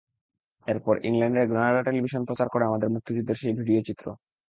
এরপর 0.67 0.95
ইংল্যান্ডের 1.07 1.49
Granada 1.51 1.81
television 1.87 2.21
প্রচার 2.27 2.47
করে 2.53 2.63
আমাদের 2.65 2.91
মুক্তিযুদ্ধের 2.93 3.39
সেই 3.41 3.53
ভিডিও 3.59 3.85
চিত্র। 3.87 4.05